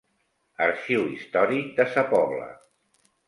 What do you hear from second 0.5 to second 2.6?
Arxiu Històric de Sa Pobla.